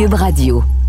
[0.00, 0.79] Cube Radio.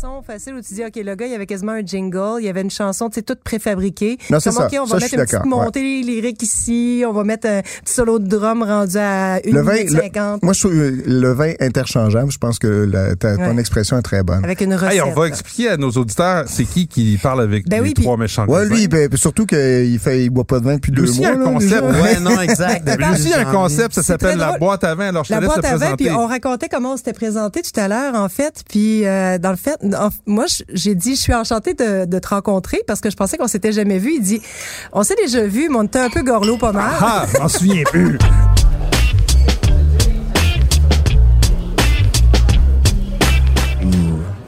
[0.00, 2.44] Chanson facile où tu dis, OK, le gars, il y avait quasiment un jingle, il
[2.44, 4.18] y avait une chanson, tu sais, toute préfabriquée.
[4.30, 4.66] Non, c'est ça.
[4.66, 5.64] OK, on Ça, va je mettre une petite d'accord, ouais.
[5.64, 9.60] montée lyrique ici, on va mettre un petit solo de drum rendu à 1 Le
[9.62, 12.30] vin, minute le- 50 moi, je trouve euh, le vin interchangeable.
[12.30, 13.60] Je pense que la- ta- ton Ouais.
[13.60, 14.44] expression est très bonne.
[14.44, 14.92] avec une recette.
[14.92, 17.94] Hey, on va expliquer à nos auditeurs c'est qui qui parle avec Ben les oui,
[17.94, 21.04] trois méchants Ouais, lui, ben, surtout qu'il fait, il boit pas de vin depuis deux
[21.04, 21.28] aussi mois.
[21.30, 21.82] a un là, concept.
[21.82, 22.88] Ouais, non, exact.
[22.88, 25.08] A un concept, ça C'est s'appelle la boîte à vin.
[25.08, 26.04] Alors je te La laisse boîte te à vin, présenter.
[26.06, 28.62] puis on racontait comment on s'était présenté tout à l'heure, en fait.
[28.68, 29.76] Puis, euh, dans le fait,
[30.26, 33.48] moi, j'ai dit, je suis enchantée de, de te rencontrer parce que je pensais qu'on
[33.48, 34.14] s'était jamais vu.
[34.14, 34.40] Il dit,
[34.92, 36.92] on s'est déjà vu, mais on était un peu gorlot pas mal.
[37.00, 38.18] Ah, je m'en souviens plus.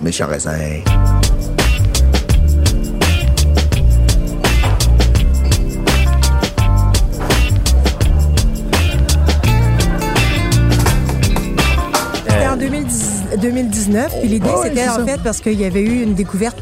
[0.01, 0.83] Méchant raisin.
[13.41, 14.21] 2019.
[14.21, 15.05] Puis l'idée, Ouais, c'était en ça.
[15.07, 16.59] fait parce qu'il y avait eu une découverte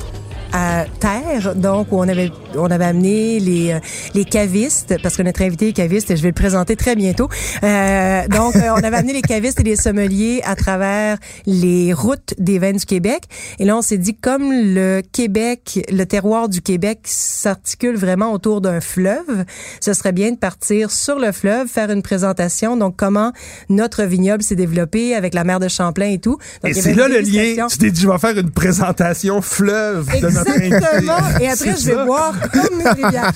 [0.53, 3.81] à terre, donc où on avait on avait amené les euh,
[4.15, 7.29] les cavistes parce que notre invité est caviste et je vais le présenter très bientôt.
[7.63, 12.35] Euh, donc euh, on avait amené les cavistes et les sommeliers à travers les routes
[12.39, 13.25] des vins du Québec
[13.59, 18.61] et là on s'est dit comme le Québec, le terroir du Québec s'articule vraiment autour
[18.61, 19.45] d'un fleuve,
[19.81, 23.33] ce serait bien de partir sur le fleuve, faire une présentation donc comment
[23.69, 26.39] notre vignoble s'est développé avec la mer de Champlain et tout.
[26.63, 27.67] Donc, Et c'est là le lien.
[27.69, 30.38] Tu t'es dit, je vais faire une présentation fleuve de.
[30.47, 31.41] Exactement.
[31.41, 32.05] Et après, je vais ça.
[32.05, 33.33] boire comme une rivière.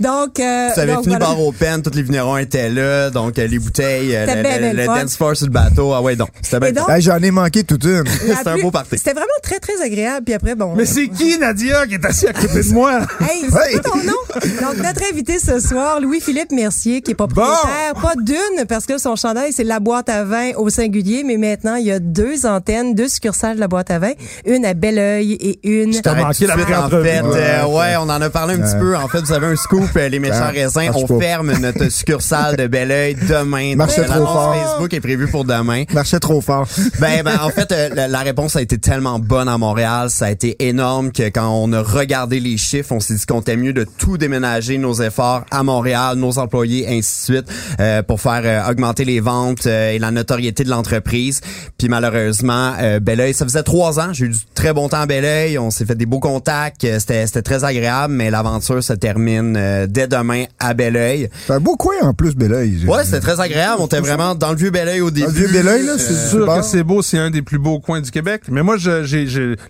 [0.00, 1.26] Donc, euh, Ça avait donc, fini voilà.
[1.26, 5.16] bar au pen, tous les vignerons étaient là, donc euh, les bouteilles, euh, le, dance
[5.16, 5.92] floor sur le bateau.
[5.92, 8.04] Ah ouais, donc, c'était bien Hey, J'en ai manqué toute une.
[8.36, 8.98] C'était un beau party.
[8.98, 10.24] C'était vraiment très, très agréable.
[10.24, 10.74] Puis après, bon.
[10.76, 13.00] Mais c'est qui, Nadia, qui est assis à côté de moi?
[13.20, 14.12] Hey, c'est quoi ton nom?
[14.60, 19.16] Donc, notre invité ce soir, Louis-Philippe Mercier, qui est propriétaire, pas d'une, parce que son
[19.16, 22.94] chandail, c'est la boîte à vin au singulier, mais maintenant, il y a deux antennes,
[22.94, 24.12] deux succursales de la boîte à vin,
[24.46, 25.92] une à Belleuil et une...
[25.92, 26.08] t'ai
[26.44, 28.96] manqué la en fait, euh, Ouais, on en a parlé un petit peu.
[28.96, 30.90] En fait, vous avez un scoop, euh, les méchants raisins.
[30.94, 33.74] On ferme notre succursale de Belleuil demain.
[33.76, 34.54] Marchait trop fort.
[34.54, 35.84] Facebook est prévue pour demain.
[35.92, 36.66] Marchait trop fort.
[37.00, 40.26] Ben, ben, en fait, euh, la, la réponse a été tellement bonne à Montréal, ça
[40.26, 43.56] a été énorme que quand on a regardé les chiffres, on s'est dit qu'on était
[43.56, 48.20] mieux de tout déménager nos efforts à Montréal, nos employés, ainsi de suite, euh, pour
[48.20, 51.40] faire euh, augmenter les ventes euh, et la notoriété de l'entreprise.
[51.78, 55.06] Puis malheureusement, euh, Belleuil, ça faisait trois ans, j'ai eu du très bon temps à
[55.06, 58.92] Belleuil, on s'est fait des beaux contacts, euh, c'était c'était très agréable, mais l'aventure se
[58.92, 61.28] termine euh, dès demain à Belleuil.
[61.46, 62.84] C'est un beau coin en plus, Belleuil.
[62.86, 65.26] Ouais, c'était très agréable, on était vraiment dans le vieux Belleuil au début.
[65.26, 66.56] Dans le vieux Belleuil, là, C'est c'est sûr bon.
[66.58, 68.42] que c'est beau, c'est un des plus beaux coins du Québec.
[68.50, 69.02] Mais moi, j'ai,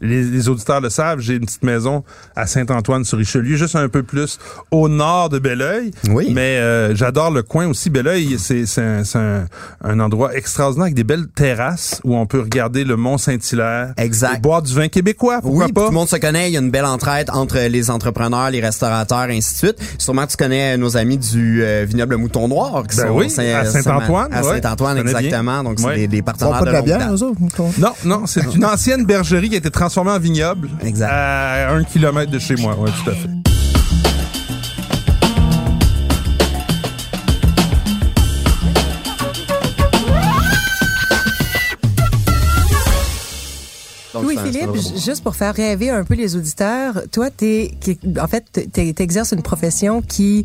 [0.00, 4.38] les, les auditeurs le savent, j'ai une petite maison à Saint-Antoine-sur-Richelieu, juste un peu plus
[4.70, 5.90] au nord de Belleuil.
[6.08, 6.30] Oui.
[6.32, 7.90] Mais euh, j'adore le coin aussi.
[7.90, 9.46] Belleuil, c'est, c'est, un, c'est un-
[9.84, 13.92] un endroit extraordinaire avec des belles terrasses où on peut regarder le Mont Saint-Hilaire.
[13.98, 14.36] Exact.
[14.36, 15.82] Et boire du vin québécois, pourquoi Oui, pas?
[15.82, 16.45] tout le monde se connaît.
[16.46, 19.76] Il y a une belle entraide entre les entrepreneurs, les restaurateurs, ainsi de suite.
[19.98, 22.84] Sûrement, tu connais nos amis du euh, vignoble Mouton Noir.
[22.88, 25.62] Qui Ben sont oui, à Saint-Antoine, À Saint-Antoine, exactement.
[25.62, 26.06] Donc, c'est Ouais.
[26.06, 27.40] des, partenaires de de la longue bière, eux autres?
[27.78, 30.68] Non, non, c'est une ancienne bergerie qui a été transformée en vignoble.
[30.84, 31.10] Exact.
[31.10, 33.55] À un kilomètre de chez moi, oui, tout à fait.
[44.42, 48.44] Louis-Philippe, j- juste pour faire rêver un peu les auditeurs, toi, t'es, qui- en fait,
[48.72, 50.44] t'es- t'exerces une profession qui,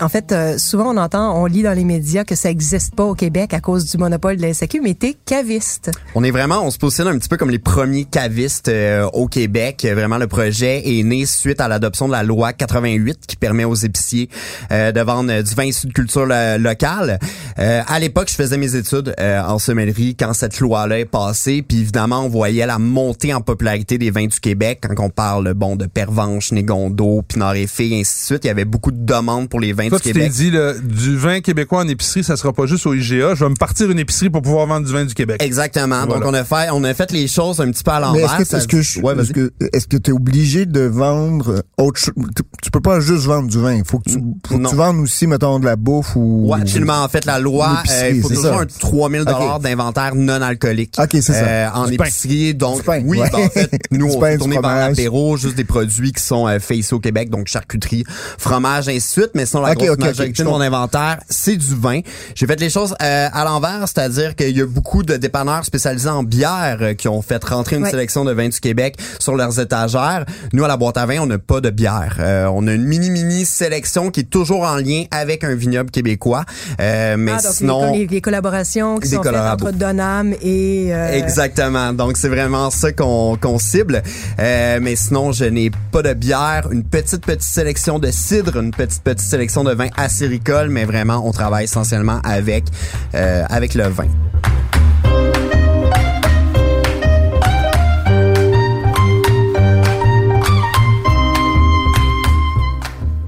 [0.00, 3.04] en fait, euh, souvent on entend, on lit dans les médias que ça existe pas
[3.04, 5.90] au Québec à cause du monopole de la SAQ, mais t'es caviste.
[6.14, 9.26] On est vraiment, on se positionne un petit peu comme les premiers cavistes euh, au
[9.28, 9.84] Québec.
[9.84, 13.64] Euh, Vraiment, le projet est né suite à l'adoption de la loi 88 qui permet
[13.64, 14.28] aux épiciers
[14.70, 17.18] de vendre du vin issu de culture lo- locale.
[17.56, 21.62] À l'époque, je faisais mes études en sommellerie quand cette loi-là est passée.
[21.62, 24.80] Puis évidemment, on voyait la montée en popularité des vins du Québec.
[24.82, 28.50] Quand on parle bon de Pervenche, Négondo, Pinard et Fille, ainsi de suite, il y
[28.50, 30.32] avait beaucoup de demandes pour les vins vin Toi, du tu t'es Québec.
[30.32, 33.34] dit, là, du vin québécois en épicerie, ça sera pas juste au IGA.
[33.34, 35.42] Je vais me partir une épicerie pour pouvoir vendre du vin du Québec.
[35.42, 36.04] Exactement.
[36.06, 36.20] Voilà.
[36.20, 38.40] Donc on a fait on a fait les choses un petit peu à Mais l'envers.
[38.40, 39.24] est-ce que, est-ce que, je- Ouais, vas-y.
[39.26, 42.14] est-ce que, est-ce que t'es obligé de vendre autre chose?
[42.36, 43.74] Tu, tu peux pas juste vendre du vin.
[43.74, 44.70] Il faut que tu, faut que Non.
[44.70, 46.48] tu vendes aussi, mettons, de la bouffe ou.
[46.52, 47.02] Ouais, absolument.
[47.02, 48.60] En fait, la loi, euh, il faut toujours ça.
[48.60, 49.62] un 3000 dollars Ok.
[49.62, 50.94] d'inventaire non alcoolique.
[50.98, 51.34] Ok, c'est ça.
[51.44, 52.04] Euh, en Du pain.
[52.04, 53.30] épicerie, donc Du oui, ouais.
[53.30, 54.90] ben, en fait, nous on fait tourner vers fromage.
[54.96, 58.04] l'apéro, juste des produits qui sont euh, faits ici au Québec, donc charcuterie,
[58.38, 59.30] fromage, ainsi de suite.
[59.34, 62.00] Mais sinon, la Ok, grosse ok, ok, majorité je de mon inventaire, c'est du vin.
[62.34, 66.08] J'ai fait les choses euh, à l'envers, c'est-à-dire qu'il y a beaucoup de dépanneurs spécialisés
[66.08, 67.90] en bière euh, qui ont fait rentrer une Ouais.
[67.90, 70.24] sélection de vins du Québec sur leurs étagères.
[70.52, 72.16] Nous, à la boîte à vin, on n'a pas de bière.
[72.20, 76.44] Euh, on a une mini-mini sélection qui est toujours en lien avec un vignoble québécois.
[76.80, 77.92] Euh, mais Ah, donc sinon...
[77.92, 80.88] les, les collaborations qui Des sont faites entre Donham et...
[80.94, 81.92] euh, Exactement.
[81.92, 84.02] Donc c'est vraiment ça qu'on qu'on cible.
[84.38, 88.70] Euh, mais sinon, je n'ai pas de bière, une petite petite sélection de cidre, une
[88.70, 92.64] petite petite sélection de vin acéricole, mais vraiment on travaille essentiellement avec
[93.14, 94.06] euh, avec le vin.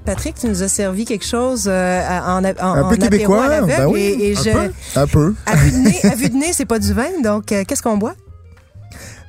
[0.04, 3.44] Patrick, tu nous as servi quelque chose euh, en, en, Un en peu apéro québécois,
[3.46, 4.72] à ben oui, et, et un je, peu.
[4.94, 5.34] Un peu.
[5.46, 8.14] à vue de nez, nez, c'est pas du vin, donc euh, qu'est-ce qu'on boit?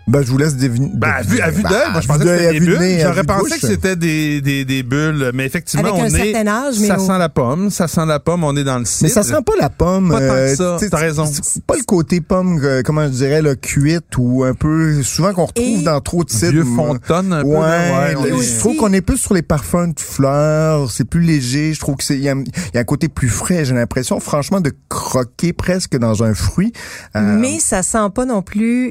[0.07, 0.89] Ben, je vous laisse deviner.
[0.93, 2.99] Ben, à vue, à vue Ben, d'œil, moi, je pensais que c'était des bulles.
[3.01, 3.59] J'aurais pensé bouche.
[3.61, 6.87] que c'était des, des, des bulles, mais effectivement, Avec on un est, certain âge, mais
[6.87, 9.03] ça sent la pomme, ça sent la pomme, on est dans le cidre.
[9.03, 10.09] Mais ça sent pas la pomme.
[10.09, 11.25] Pas tant que euh, ça, tu sais, t'as raison.
[11.25, 15.33] C'est pas le côté pomme, euh, comment je dirais, le cuite ou un peu, souvent
[15.33, 16.51] qu'on retrouve Et- dans trop de cidre.
[16.51, 16.87] Vieux moi.
[16.87, 17.47] fontonne un peu.
[17.49, 21.03] Ouais, est- Et aussi- je trouve qu'on est plus sur les parfums de fleurs, c'est
[21.05, 23.27] plus léger, je trouve que c'est il y, a il y a un côté plus
[23.29, 26.71] frais, j'ai l'impression franchement de croquer presque dans un fruit.
[27.17, 28.89] Euh, Mais ça sent pas non plus.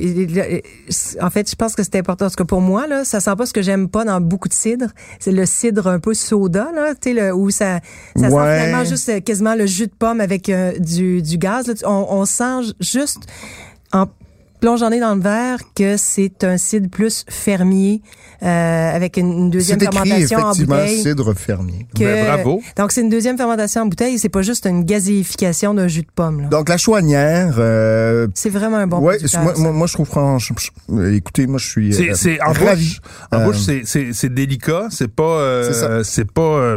[1.20, 3.46] En fait, je pense que c'est important parce que pour moi là, ça sent pas
[3.46, 4.86] ce que j'aime pas dans beaucoup de cidre.
[5.20, 7.80] C'est le cidre un peu soda là, tu sais où ça
[8.16, 11.66] ça sent finalement juste euh, quasiment le jus de pomme avec euh, du du gaz.
[11.66, 11.74] là.
[11.84, 13.20] On, on sent juste
[13.92, 14.06] en
[14.60, 18.02] plongeant dans le verre que c'est un cidre plus fermier
[18.42, 18.46] euh,
[18.94, 21.02] avec une, une deuxième écrit fermentation en effectivement bouteille.
[21.02, 21.86] cidre fermier.
[21.94, 22.62] que- Ben, bravo.
[22.76, 24.18] Donc c'est une deuxième fermentation en bouteille.
[24.18, 26.42] C'est pas juste une gazéification d'un jus de pomme.
[26.42, 26.48] là.
[26.48, 29.40] Donc la chouanière, euh, C'est vraiment un bon ouais, moi, ça.
[29.58, 30.56] moi, moi, je trouve franchement,
[31.12, 32.84] écoutez, moi je suis C'est, euh, c'est en ravi.
[32.86, 33.00] bouche.
[33.32, 34.88] En bouche, c'est, c'est, c'est délicat.
[34.90, 36.76] C'est pas, euh, c'est pas,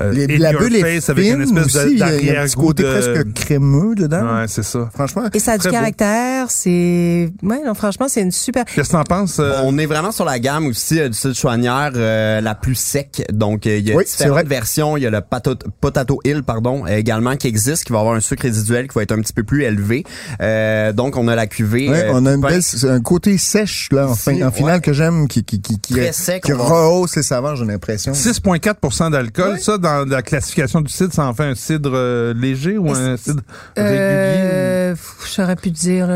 [0.00, 2.54] euh, Les- la bulle est avec une espèce aussi, de, il y a- un petit
[2.56, 4.22] côté presque crémeux dedans.
[4.40, 4.90] Ouais, c'est ça.
[4.92, 7.30] Franchement, Et ça a du caractère, c'est...
[7.42, 8.64] Ouais, non, franchement, c'est une super...
[8.64, 9.38] Qu'est-ce que t'en penses?
[9.38, 12.74] euh, On est vraiment sur la gamme aussi euh, du cidre chouanière euh, la plus
[12.74, 13.24] sec.
[13.32, 14.96] Donc euh, il y a Oui, c'est différentes versions.
[14.96, 18.14] Il y a le Pato- Potato Hill pardon euh, également qui existe, qui va avoir
[18.16, 20.04] un sucre résiduel qui va être un petit peu plus élevé.
[20.40, 21.88] Euh, donc on a la cuvée.
[21.88, 24.92] Ouais, euh, on a une belle, un côté sèche là en, fin, en finale que
[24.92, 28.12] j'aime, qui qui qui qui, Très sec, qui va- rehausse les saveurs, j'ai l'impression.
[28.12, 29.58] 6,4% d'alcool.
[29.60, 33.16] Ça, dans la classification du cidre, ça en fait un cidre euh, léger ou un
[33.16, 33.40] cidre
[33.76, 33.98] régulier?
[34.00, 36.08] Euh, pff, j'aurais pu dire,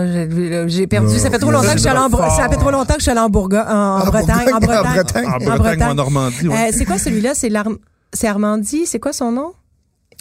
[0.66, 1.18] j'ai- perdu.
[1.18, 3.00] Ça fait trop longtemps que je suis allée en, Bre- ça fait trop longtemps que
[3.00, 5.26] je suis allée en Bourgogne, en, en En Bretagne, en Bretagne.
[5.26, 5.90] En Bretagne, Bretagne.
[5.90, 6.48] ou Normandie.
[6.48, 6.68] ouais.
[6.68, 7.32] Euh, c'est quoi celui-là?
[7.34, 7.78] C'est l'Arm-
[8.12, 8.86] c'est Armandie?
[8.86, 9.52] C'est quoi son nom?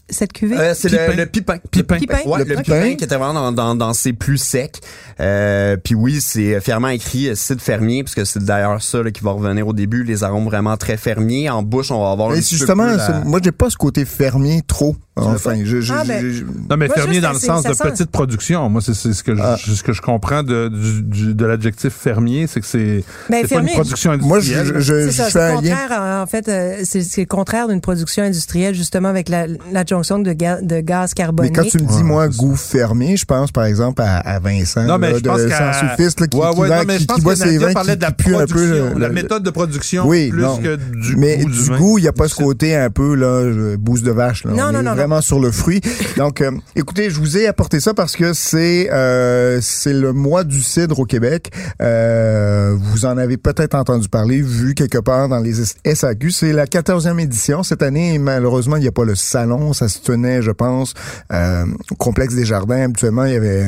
[0.09, 0.57] Cette cuvée?
[0.57, 1.57] Euh, c'est le, le pipin.
[1.69, 1.97] Pipin.
[1.97, 2.17] Pipin.
[2.25, 2.63] Ouais, Le le, pipin.
[2.81, 2.95] pipin.
[2.95, 4.79] qui était vraiment dans, dans, dans ses plus secs.
[5.19, 9.11] Euh, puis oui, c'est fièrement écrit euh, cidre fermier, parce que c'est d'ailleurs ça là,
[9.11, 11.49] qui va revenir au début, les arômes vraiment très fermiers.
[11.49, 13.69] En bouche, on va avoir un Mais petit peu justement, plus la- moi j'ai pas
[13.69, 14.95] ce côté fermier trop.
[15.17, 16.23] Enfin, je, je, Ah, ben.
[16.31, 18.69] je- Non, mais Moi, fermier dans le sens de sent- petite production.
[18.69, 19.57] Moi, c'est c'est ce que je, Ah.
[19.57, 23.39] ce que je comprends de, du, de l'adjectif fermier, c'est que c'est Ben, c'est pas
[23.41, 23.73] une fermier.
[23.73, 24.73] production moi je, industrielle.
[24.75, 25.69] je, je, C'est je ça, fais c'est le un lien.
[25.75, 30.19] contraire, euh, en fait, euh, c'est le contraire d'une production industrielle, justement, avec la- l'adjonction
[30.19, 31.49] de, ga- de gaz carboné.
[31.49, 34.39] Mais quand tu me dis, Ouais, moi, goût fermier, je pense, par exemple, à, à
[34.39, 35.49] Vincent, Non, mais là, je pense de.
[35.49, 37.95] Sans-Soufiste, là, qui, ouais, ouais, non, mais qui, je pense qui boit ses vins, qui,
[37.95, 38.45] de la pue un peu.
[38.47, 41.97] production, le- la méthode de production Oui, plus que du mais goût du du goût,
[41.97, 44.43] il n'y a pas ce côté un peu là, bouse de vache.
[44.45, 44.51] Là.
[44.51, 45.81] Non, On non, non, sur le fruit.
[46.17, 50.43] Donc, euh, écoutez, je vous ai apporté ça parce que c'est euh, c'est le mois
[50.43, 51.51] du cidre au Québec.
[51.81, 55.53] Euh, vous en avez peut-être entendu parler, vu quelque part dans les
[55.85, 56.31] SAQ.
[56.31, 58.19] C'est la 14e édition cette année.
[58.19, 59.73] Malheureusement, il n'y a pas le salon.
[59.73, 60.93] Ça se tenait, je pense,
[61.31, 62.83] au complexe des jardins.
[62.83, 63.65] Habituellement, il y avait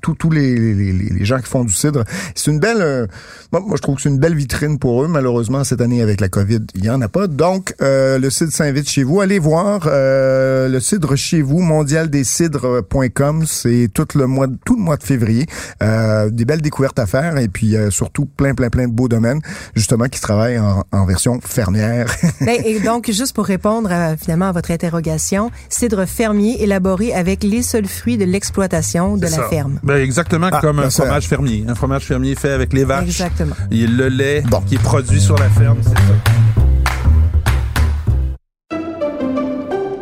[0.00, 2.04] tous les, gens qui font du cidre.
[2.34, 3.08] C'est une belle.
[3.52, 5.08] moi, je trouve que c'est une belle vitrine pour eux.
[5.08, 7.26] Malheureusement, cette année avec la COVID, il y en a pas.
[7.26, 9.20] Donc, le cidre s'invite chez vous.
[9.20, 9.88] Allez voir
[10.68, 13.44] le cidre chez vous, mondialdecidres.com.
[13.46, 15.46] C'est tout le mois, tout le mois de février.
[15.82, 19.08] Euh, des belles découvertes à faire et puis euh, surtout plein, plein, plein de beaux
[19.08, 19.40] domaines
[19.74, 22.06] justement qui travaillent en, en version fermière.
[22.40, 27.42] Ben, et donc, juste pour répondre à, finalement à votre interrogation, cidre fermier élaboré avec
[27.42, 29.48] les seuls fruits de l'exploitation de la ça.
[29.48, 29.80] ferme.
[29.82, 31.64] Ben, exactement Ah, comme ben un fromage fermier.
[31.68, 33.04] Un fromage fermier fait avec les vaches.
[33.04, 33.54] Exactement.
[33.70, 34.60] Et le lait Bon.
[34.60, 36.37] qui est produit sur la ferme, c'est ça.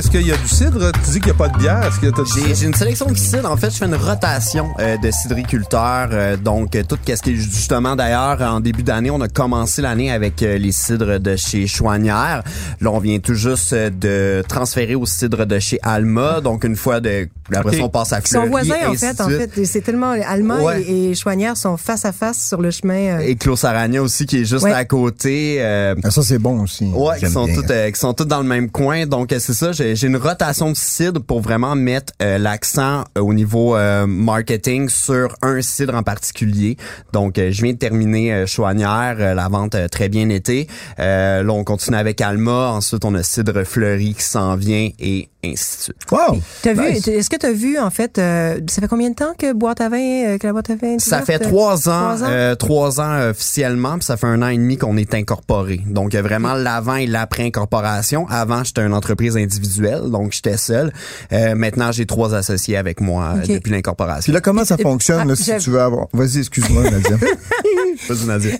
[0.00, 0.90] Est-ce qu'il y a du cidre?
[1.04, 1.84] Tu dis qu'il n'y a pas de bière.
[1.84, 2.54] Est-ce que J'ai cidre?
[2.54, 3.50] j'ai une sélection de cidres.
[3.50, 6.08] En fait, je fais une rotation euh, de cidriculteurs.
[6.12, 9.82] euh, donc, euh, tout ce qui est justement, d'ailleurs, en début d'année, on a commencé
[9.82, 12.42] l'année avec euh, les cidres de chez Chouanière.
[12.80, 16.40] Là, on vient tout juste euh, de transférer au cidre de chez Alma.
[16.40, 17.28] Donc, une fois de...
[17.54, 17.76] Après Ok.
[17.76, 19.20] ça, on passe à Ils sont Fleury, voisins, en fait.
[19.20, 20.82] En fait, c'est tellement Ouais.
[20.82, 23.18] et, et Chouanière sont face à face sur le chemin.
[23.18, 24.72] euh, Et Clos Aragna aussi, qui est juste Ouais.
[24.72, 25.56] à côté.
[25.60, 26.86] euh, Ah, ça, c'est bon aussi.
[26.94, 29.04] Ouais, qui sont toutes, euh, qui sont toutes dans le même coin.
[29.06, 33.20] Donc c'est ça, j'ai j'ai une rotation de cidre pour vraiment mettre euh, l'accent euh,
[33.20, 36.76] au niveau euh, marketing sur un cidre en particulier.
[37.12, 40.66] Donc euh, je viens de terminer euh, Chouanière, euh, la vente a très bien été.
[40.98, 45.28] Euh, là on continue avec Alma, ensuite on a Cidre Fleuri qui s'en vient et
[45.44, 45.96] ainsi de suite.
[46.10, 46.38] Wow!
[46.62, 49.32] T'as vu, est-ce que tu as vu, en fait, euh, ça fait combien de temps
[49.38, 52.22] que Boîte à vin, euh, que la boîte à vin Ça fait trois ans, Trois
[52.24, 52.28] ans?
[52.28, 55.80] euh, trois ans officiellement, puis ça fait un an et demi qu'on est incorporé.
[55.86, 58.26] Donc il y a vraiment l'avant et l'après incorporation.
[58.28, 59.79] Avant j'étais une entreprise individuelle,
[60.10, 60.92] donc j'étais seul.
[61.32, 64.32] Euh, maintenant j'ai trois associés avec moi euh, depuis Puis l'incorporation.
[64.32, 66.06] là, comment ça fonctionne, Ah, là, si tu veux avoir...
[66.12, 67.16] Vas-y, excuse-moi, Nadia.
[68.08, 68.50] Vas-y, Nadia.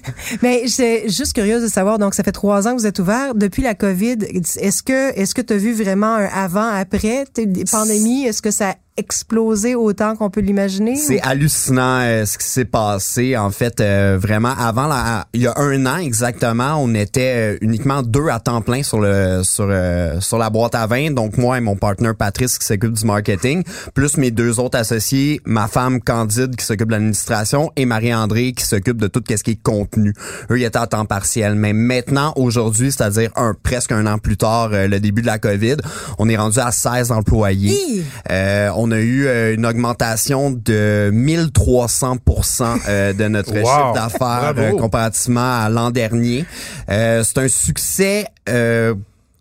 [0.43, 3.35] Mais j'étais juste curieuse de savoir, donc ça fait trois ans que vous êtes ouvert.
[3.35, 4.19] Depuis la COVID,
[4.59, 7.25] est-ce que est-ce que tu as vu vraiment un avant-après?
[7.37, 8.25] Des pandémies?
[8.27, 10.97] Est-ce que ça a explosé autant qu'on peut l'imaginer?
[10.97, 13.37] C'est hallucinant euh, ce qui s'est passé.
[13.37, 17.59] En fait, euh, vraiment, avant, la, il y a un an exactement, on était euh,
[17.61, 21.11] uniquement deux à temps plein sur le sur euh, sur la boîte à vin.
[21.11, 23.63] Donc moi et mon partenaire Patrice qui s'occupe du marketing,
[23.95, 28.65] plus mes deux autres associés, ma femme Candide qui s'occupe de l'administration et Marie-André qui
[28.65, 30.13] s'occupe de tout ce qui est contenu.
[30.51, 31.55] Eux, ils étaient à temps partiel.
[31.55, 35.39] Mais maintenant, aujourd'hui, c'est-à-dire un presque un an plus tard, euh, le début de la
[35.39, 35.77] COVID,
[36.19, 38.05] on est rendu à 16 employés.
[38.31, 43.65] Euh, on a eu euh, une augmentation de 1300% euh, de notre Wow.
[43.65, 46.45] chiffre d'affaires euh, comparativement à l'an dernier.
[46.89, 48.27] C'est un succès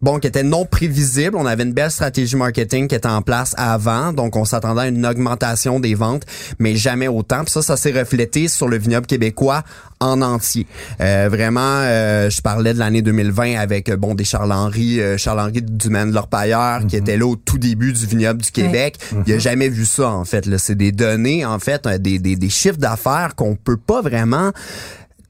[0.02, 1.36] bon qui était non prévisible.
[1.36, 4.88] On avait une belle stratégie marketing qui était en place avant, donc on s'attendait à
[4.88, 6.24] une augmentation des ventes,
[6.60, 7.44] mais jamais autant.
[7.44, 9.64] Puis ça, ça s'est reflété sur le vignoble québécois
[10.00, 10.66] en entier.
[11.02, 15.62] Euh, vraiment, euh, je parlais de l'année 2020 avec euh, bon des Charles-Henri, euh, Charles-Henri
[15.62, 18.98] du Maine de l'Orpailleur qui était là au tout début du vignoble du Québec.
[19.28, 20.58] Il a jamais vu ça en fait.
[20.58, 24.52] C'est des données en fait, des, des, des chiffres d'affaires qu'on peut pas vraiment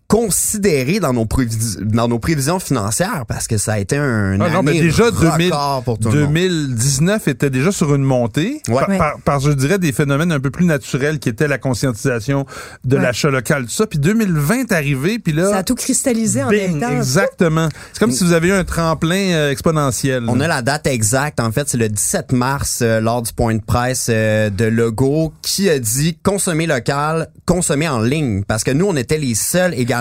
[0.09, 4.49] considérer dans nos prévis- dans nos prévisions financières parce que ça a été un Ah
[4.49, 5.51] non, mais année déjà record 2000
[5.85, 6.33] pour tout le monde.
[6.33, 8.79] 2019 était déjà sur une montée Ouais.
[8.87, 12.47] par, par- par, je dirais des phénomènes un peu plus naturels qui étaient la conscientisation
[12.85, 13.03] de Ouais.
[13.03, 16.49] l'achat local tout ça puis 2020 est arrivé puis là Ça a tout cristallisé en
[16.49, 16.97] bing, même temps.
[16.97, 20.87] exactement c'est comme si vous aviez eu un tremplin euh, exponentiel On a la date
[20.87, 21.39] exacte.
[21.39, 25.33] En fait, c'est le 17 mars euh, lors du point de presse euh, de Logo
[25.43, 28.43] qui a dit consommer local, consommer en ligne.
[28.47, 29.98] Parce que nous, on était les seuls également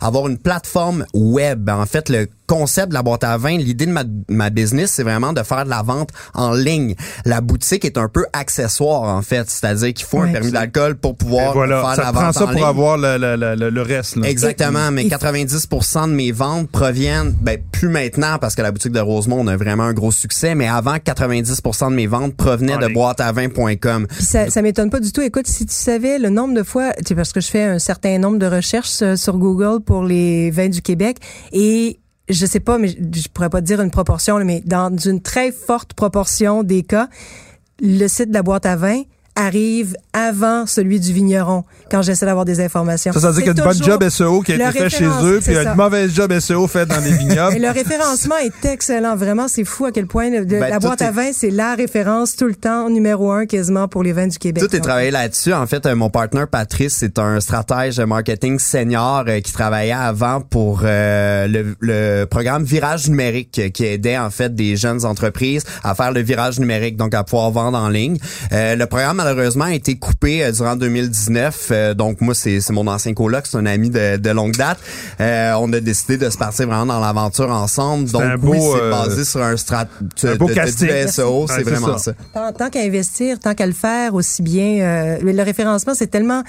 [0.00, 1.68] avoir une plateforme web.
[1.68, 5.02] En fait, le concept de la boîte à vin, l'idée de ma, ma business, c'est
[5.02, 6.94] vraiment de faire de la vente en ligne.
[7.24, 9.48] La boutique est un peu accessoire, en fait.
[9.48, 12.42] C'est-à-dire qu'il faut un permis d'alcool pour pouvoir voilà faire ça la prend vente ça
[12.42, 12.64] en pour ligne.
[12.64, 14.28] avoir le, le, le, le reste là.
[14.28, 18.92] Exactement, mais Et- 90% de mes ventes proviennent, ben plus maintenant parce que la boutique
[18.92, 22.74] de Rosemont on a vraiment un gros succès, mais avant 90% de mes ventes provenaient
[22.76, 24.06] En de boîteavin.com.
[24.20, 25.20] Ça, ça m'étonne pas du tout.
[25.20, 27.78] Écoute, si tu savais le nombre de fois, tu sais, parce que je fais un
[27.78, 31.18] certain nombre de recherches euh, sur Google pour les vins du Québec
[31.52, 31.98] et
[32.28, 35.94] je sais pas, mais je, pourrais pas dire une proportion, mais dans une très forte
[35.94, 37.08] proportion des cas,
[37.80, 39.02] le site de la boîte à vin
[39.36, 43.12] arrive avant celui du vigneron quand j'essaie d'avoir des informations.
[43.12, 44.78] ça ça veut dire C'est qu'il y a une bonne job SEO qui a été
[44.78, 48.36] fait chez eux puis une mauvaise job SEO faite dans les vignobles Et le référencement
[48.38, 49.16] est excellent.
[49.16, 51.74] Vraiment, c'est fou à quel point de- Ben, la boîte est- à vin, c'est la
[51.74, 54.62] référence tout le temps, numéro un quasiment pour les vins du Québec.
[54.62, 55.52] Tout est travaillé là-dessus.
[55.52, 60.40] En fait, euh, mon partenaire Patrice, c'est un stratège marketing senior euh, qui travaillait avant
[60.40, 65.94] pour euh, le, le programme Virage numérique qui aidait en fait des jeunes entreprises à
[65.94, 68.16] faire le virage numérique, donc à pouvoir vendre en ligne.
[68.52, 71.68] Euh, le programme malheureusement a été coupé euh, durant 2019.
[71.70, 74.78] Euh, donc moi, c'est c'est mon ancien coloc, c'est un ami de, de longue date.
[75.20, 78.10] Euh, on a décidé de se partir vraiment dans l'aventure ensemble.
[78.10, 79.86] Donc un oui, beau, c'est euh, basé sur un strat
[80.22, 80.88] de, un beau de- de- casting.
[80.88, 82.12] du SEO, Ouais, c'est c'est vraiment ça.
[82.12, 82.12] ça.
[82.32, 86.42] Tant, tant qu'à investir, tant qu'à le faire aussi bien, euh, le référencement, c'est tellement,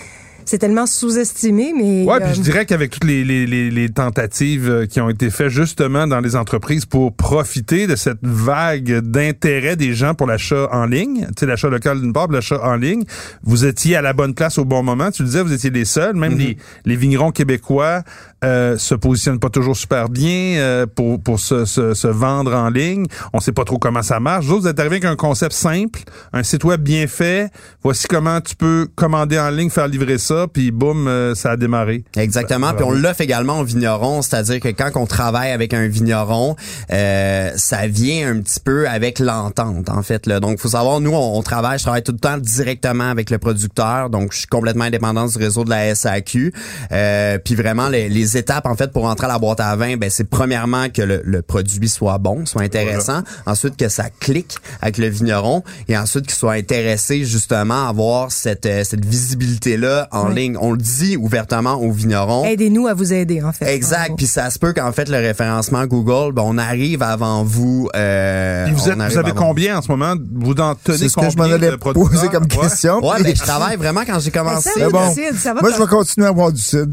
[0.46, 2.06] c'est tellement sous-estimé, mais.
[2.06, 5.10] Ouais, euh, puis je dirais qu'avec toutes les, les, les, les tentatives euh, qui ont
[5.10, 10.28] été faites justement dans les entreprises pour profiter de cette vague d'intérêt des gens pour
[10.28, 13.04] l'achat en ligne, tu sais, l'achat local d'une part, l'achat en ligne,
[13.44, 15.12] vous étiez à la bonne place au bon moment.
[15.12, 16.16] Tu le disais, vous étiez les seuls.
[16.16, 18.04] Même les, les vignerons québécois
[18.46, 22.70] euh, se positionnent pas toujours super bien euh, pour, pour se, se, se vendre en
[22.70, 23.06] ligne.
[23.34, 24.46] On sait pas trop comment ça marche.
[24.46, 27.50] Vous autres, vous êtes arrivés avec un concept simple, un site web bien fait.
[27.84, 31.58] Voici comment tu peux commander en ligne, faire livrer ça, puis boum, euh, ça a
[31.58, 32.04] démarré.
[32.16, 32.74] Exactement.
[32.74, 36.56] Puis on l'offre également au vigneron, c'est-à-dire que quand on travaille avec un vigneron,
[36.92, 40.28] euh, ça vient un petit peu avec l'entente, en fait.
[40.28, 40.40] Là.
[40.40, 43.38] Donc, faut savoir, nous, on, on travaille, je travaille tout le temps directement avec le
[43.38, 46.54] producteur, donc je suis complètement indépendant du réseau de la SAQ.
[46.92, 49.98] Euh, puis vraiment, les, les étapes, en fait, pour entrer à la boîte à vin,
[49.98, 54.56] ben c'est premièrement que le, le produit soit bon, soit intéressant, ensuite que ça clique
[54.82, 60.08] avec le vigneron, et ensuite qu'il soit intéressé justement à avoir cette, euh, cette visibilité-là
[60.12, 60.36] en Oui.
[60.36, 60.58] ligne.
[60.60, 62.46] On le dit ouvertement aux vignerons.
[62.46, 63.66] Aidez-nous à vous aider, en fait.
[63.74, 64.14] Exact.
[64.18, 67.90] Puis ça se peut qu'en fait le référencement Google, ben, on arrive avant vous.
[67.96, 70.16] Euh, vous, êtes, vous avez combien en ce moment?
[70.34, 72.68] Vous en tenez C'est ce que combien je m'en allais poser comme Ouais.
[72.68, 72.98] question.
[73.06, 74.70] Ouais, Puis- ben, je travaille vraiment quand j'ai commencé.
[74.70, 76.86] ça, Mais vous bon, décide, ça va moi, je vais continuer à boire du cidre.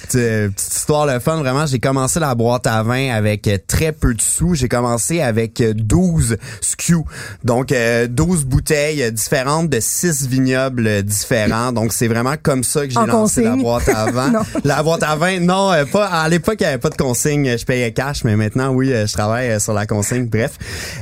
[0.00, 1.66] Euh, petite, euh, petite histoire le fun, vraiment.
[1.66, 4.54] J'ai commencé la boîte à vin avec euh, très peu de sous.
[4.54, 6.98] J'ai commencé avec euh, 12 SKU.
[7.44, 11.72] Donc, euh, 12 bouteilles euh, différentes de 6 vignobles euh, différents.
[11.72, 14.32] Donc, c'est vraiment comme ça que j'ai lancé la boîte à vin.
[14.64, 16.06] La boîte à vin, non, euh, pas.
[16.06, 17.56] À l'époque, il n'y avait pas de consigne.
[17.56, 20.26] Je payais cash, mais maintenant, oui, euh, je travaille euh, sur la consigne.
[20.26, 20.52] Bref.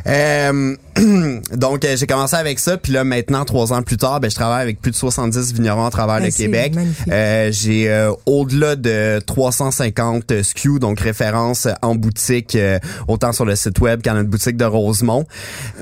[0.06, 0.76] Euh,
[1.54, 2.76] donc, euh, j'ai commencé avec ça.
[2.76, 5.86] Puis là, maintenant, trois ans plus tard, ben, je travaille avec plus de 70 vignerons
[5.86, 6.74] à travers Ah, le c'est Québec.
[7.10, 8.87] Euh, j'ai euh, au-delà de
[9.26, 14.56] 350 SKU, donc références en boutique, euh, autant sur le site web qu'en notre boutique
[14.56, 15.24] de Rosemont.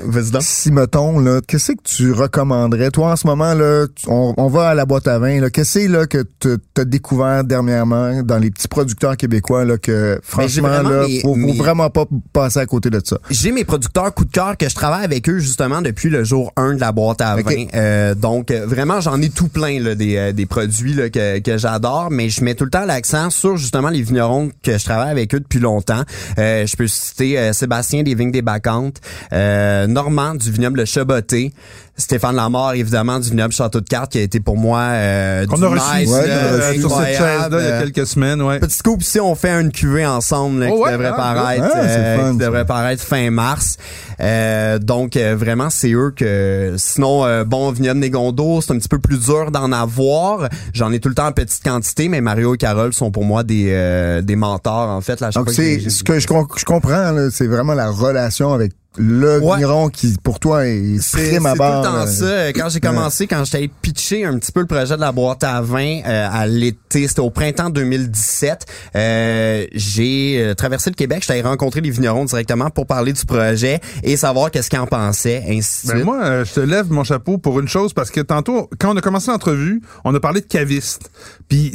[0.03, 0.41] Vas-y donc.
[0.43, 2.91] Si, mettons, là, qu'est-ce que tu recommanderais?
[2.91, 5.49] Toi, en ce moment, là, on, on va à la boîte à vin, là.
[5.49, 10.67] Qu'est-ce là, que tu as découvert dernièrement dans les petits producteurs québécois, là, que, franchement,
[10.69, 13.17] vraiment là, mes- faut, vraiment pas passer à côté de ça.
[13.29, 16.51] J'ai mes producteurs coup de cœur que je travaille avec eux justement depuis le jour
[16.55, 17.65] 1 de la boîte à vin.
[17.73, 21.57] Euh, donc vraiment j'en ai tout plein là, des, euh, des produits là, que, que
[21.57, 25.33] j'adore, mais je mets tout le temps sur justement les vignerons que je travaille avec
[25.35, 26.03] eux depuis longtemps.
[26.39, 29.01] Euh, je peux citer euh, Sébastien des Vignes des Bacantes,
[29.33, 31.53] euh, Normand du vignoble Chaboté,
[31.97, 35.57] Stéphane Lamar évidemment du vignoble Château de Cartes qui a été pour moi euh, Qu'on
[35.57, 36.79] du a reçu nice, ouais, euh, reçu.
[36.81, 38.59] sur cette chaise-là il y a euh, quelques semaines, ouais.
[38.59, 41.73] Petit scoop, si on fait une cuvée ensemble là, Oh qui ouais, devrait ah, paraître,
[41.75, 43.77] euh, fun, qui devrait paraître fin mars.
[44.19, 48.89] Euh, donc euh, vraiment c'est eux que sinon bon vignoble des Gondos, c'est un petit
[48.89, 50.49] peu plus dur d'en avoir.
[50.73, 53.43] J'en ai tout le temps en petite quantité, mais Mario et Carole sont pour moi
[53.43, 55.19] des euh, des mentors en fait.
[55.19, 59.55] Là, Donc, c'est ce que je, je comprends, c'est vraiment la relation avec le Ouais.
[59.57, 62.07] vigneron qui, pour toi, est C'est prime c'est tout le temps là.
[62.07, 62.47] ça.
[62.53, 65.43] Quand j'ai commencé, quand j'étais allé pitcher un petit peu le projet de la boîte
[65.43, 71.19] à vin euh, à l'été, c'était au printemps 2017, euh, j'ai euh, traversé le Québec,
[71.21, 74.87] j'étais allé rencontrer les vignerons directement pour parler du projet et savoir qu'est-ce qu'ils en
[74.87, 76.05] pensaient, ainsi de Ben suite.
[76.05, 78.97] moi, euh, je te lève mon chapeau pour une chose parce que tantôt, quand on
[78.97, 81.09] a commencé l'entrevue, on a parlé de cavistes.
[81.49, 81.73] Puis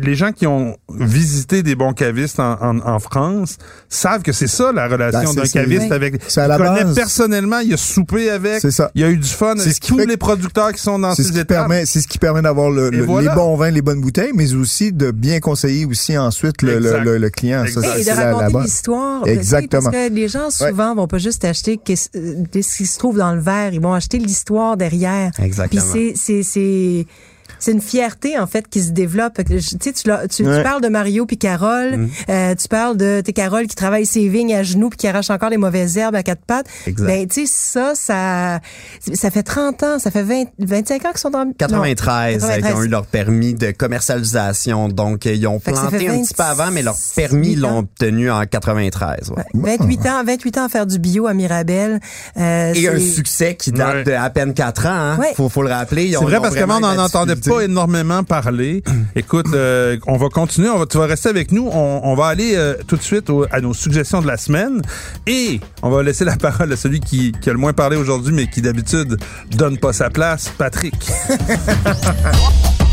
[0.00, 3.56] les gens qui ont visité des bons cavistes en, en, en France
[3.88, 5.92] savent que c'est ça la relation Ben, d'un caviste oui.
[5.92, 6.22] avec.
[6.58, 6.94] La connaît base.
[6.94, 8.60] personnellement, il a soupé avec.
[8.60, 8.90] C'est ça.
[8.94, 10.98] Il a eu du fun C'est avec ce qui tous fait les producteurs qui sont
[10.98, 11.48] dans C'est ces ce qui étapes?
[11.48, 13.30] permet, c'est ce qui permet d'avoir le, Et le- voilà.
[13.30, 16.86] les bons vins, les bonnes bouteilles, mais aussi de bien conseiller aussi ensuite le, le,
[16.86, 17.04] Exact.
[17.04, 17.64] le- le client.
[17.66, 17.98] Ça, Exact.
[17.98, 19.26] Et de la- la raconter l'histoire.
[19.26, 19.90] Exactement.
[19.90, 23.18] Parce que les gens, souvent, vont pas juste acheter qu'est-ce euh, ce qui se trouve
[23.18, 23.72] dans le verre.
[23.72, 25.30] Ils vont acheter l'histoire derrière.
[25.42, 25.82] Exactement.
[25.92, 27.06] Puis c'est,
[27.62, 29.38] c'est, une fierté, en fait, qui se développe.
[29.46, 30.62] Tu sais, tu, l'as- tu, tu Ouais.
[30.62, 31.96] parles de Mario puis Carole.
[31.96, 32.10] Mm.
[32.30, 35.30] euh, tu parles de tes Carole qui travaille ses vignes à genoux puis qui arrache
[35.30, 36.66] encore les mauvaises herbes à quatre pattes.
[36.86, 37.06] Exact.
[37.06, 38.60] Ben, tu sais, ça, ça,
[39.14, 41.44] ça fait 30 ans, ça fait 20, 25 ans qu'ils sont dans...
[41.44, 42.84] non, 93, euh, qui ont 93.
[42.84, 44.88] eu leur permis de commercialisation.
[44.88, 47.56] Donc, euh, ils ont Fait que planté un petit peu avant, mais leur permis 28
[47.56, 49.30] l'ont obtenu en 93.
[49.30, 49.44] ouais.
[49.54, 52.00] Ouais, 28 ans, 28 ans à faire du bio à Mirabel.
[52.36, 54.04] Euh, Et un succès qui date Ouais.
[54.04, 54.90] de à peine 4 ans.
[54.90, 55.16] Hein?
[55.18, 55.32] Ouais.
[55.36, 56.04] Faut, faut le rappeler.
[56.04, 57.51] Ils C'est ils vrai parce qu'avant on n'en entendait difficulté.
[57.54, 58.82] Pas énormément parler.
[59.16, 60.68] Écoute, euh, on va continuer.
[60.68, 61.68] On va, tu vas rester avec nous.
[61.72, 64.82] On, on va aller euh, tout de suite au- à nos suggestions de la semaine
[65.26, 68.32] et on va laisser la parole à celui qui, qui a le moins parlé aujourd'hui,
[68.32, 69.18] mais qui d'habitude
[69.56, 70.94] donne pas sa place, Patrick.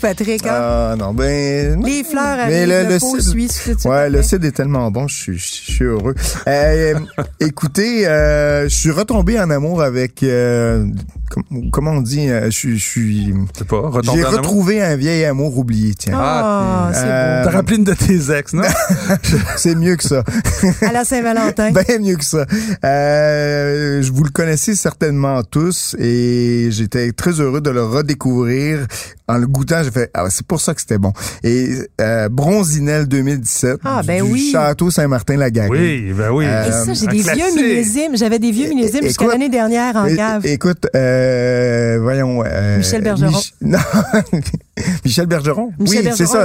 [0.00, 0.46] Patrick.
[0.46, 0.50] Hein?
[0.52, 1.82] Ah non, ben...
[1.84, 3.48] Les fleurs Mais arrivent, le- le, pot suit.
[3.48, 6.14] suite Ouais, le cidre est tellement bon, je suis, je suis heureux.
[6.46, 6.94] Euh,
[7.38, 10.84] écoutez, euh, je suis retombé en amour avec, euh,
[11.30, 14.38] com- comment on dit, je suis, je pas, retomber j'ai en amour?
[14.40, 15.94] retrouvé un vieil amour oublié.
[15.94, 18.62] Tiens, Ah, c'est Euh, T'as rappelé une de tes ex, non?
[19.56, 20.24] c'est mieux que ça.
[20.82, 21.70] À la Saint-Valentin.
[21.72, 22.46] Ben mieux que ça.
[22.84, 28.86] Euh, je vous le connaissais certainement tous et j'étais très heureux de le redécouvrir.
[29.30, 31.12] En le goûtant, j'ai fait ah c'est pour ça que c'était bon.
[31.44, 34.50] Et euh, Bronzinelle 2017 Ah, ben du oui.
[34.52, 35.70] Château Saint-Martin-la-Garenne.
[35.70, 36.44] oui, ben oui.
[36.46, 38.16] Euh, Et ça, j'ai des vieux millésimes.
[38.16, 40.44] J'avais des vieux millésimes jusqu'à l'année dernière en cave.
[40.46, 42.42] Écoute, euh, voyons.
[42.44, 43.30] euh, Michel Bergeron.
[43.38, 43.78] Mich- non,
[45.04, 45.70] Michel Bergeron.
[45.78, 46.44] Michel oui, Bergeron, c'est ça.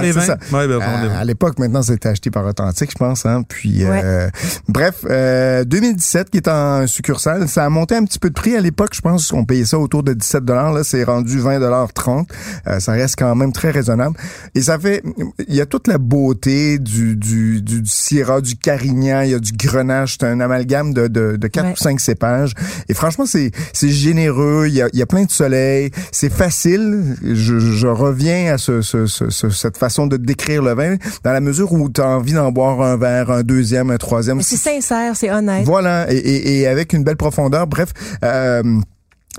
[0.00, 0.36] les ça.
[0.52, 1.18] Ouais, Bergeron les À, vins.
[1.18, 3.26] à l'époque, maintenant, c'était acheté par Authentique, je pense.
[3.26, 3.42] Hein.
[3.46, 4.28] Puis, euh,
[4.68, 8.56] bref, euh, 2017, qui est en succursale, ça a monté un petit peu de prix
[8.56, 8.90] à l'époque.
[8.94, 11.60] Je pense qu'on payait ça autour de 17 Là, c'est rendu 20
[11.94, 12.21] 30
[12.66, 14.16] Euh, Ça reste quand même très raisonnable.
[14.54, 15.02] Et ça fait,
[15.48, 19.34] il y a toute la beauté du du du, du Syrah, du Carignan, il y
[19.34, 20.16] a du Grenache.
[20.20, 21.72] C'est un amalgame de de, de quatre Ouais.
[21.72, 22.52] ou cinq cépages.
[22.88, 24.66] Et franchement, c'est c'est généreux.
[24.68, 25.90] Il y a il y a plein de soleil.
[26.12, 27.16] C'est facile.
[27.22, 31.32] Je, je reviens à ce, ce, ce- ce- cette façon de décrire le vin dans
[31.32, 34.40] la mesure où tu as envie d'en boire un verre, un deuxième, un troisième.
[34.42, 35.64] C'est sincère, c'est honnête.
[35.64, 37.66] Voilà, et, et, et avec une belle profondeur.
[37.66, 37.90] Bref,
[38.24, 38.62] euh,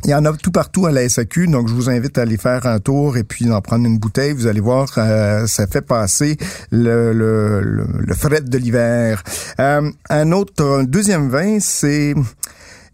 [0.03, 2.37] il y en a tout partout à la SAQ, donc je vous invite à aller
[2.37, 4.33] faire un tour et puis d'en prendre une bouteille.
[4.33, 6.37] Vous allez voir, euh, ça fait passer
[6.71, 9.23] le, le, le, le fret de l'hiver.
[9.59, 12.15] Euh, un autre, un deuxième vin, c'est...